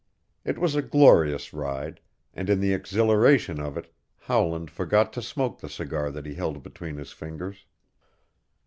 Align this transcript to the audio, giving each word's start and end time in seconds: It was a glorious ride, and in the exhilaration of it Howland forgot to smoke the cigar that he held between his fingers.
It 0.43 0.57
was 0.57 0.73
a 0.73 0.81
glorious 0.81 1.53
ride, 1.53 1.99
and 2.33 2.49
in 2.49 2.59
the 2.59 2.73
exhilaration 2.73 3.59
of 3.59 3.77
it 3.77 3.93
Howland 4.21 4.71
forgot 4.71 5.13
to 5.13 5.21
smoke 5.21 5.59
the 5.59 5.69
cigar 5.69 6.09
that 6.09 6.25
he 6.25 6.33
held 6.33 6.63
between 6.63 6.97
his 6.97 7.11
fingers. 7.11 7.65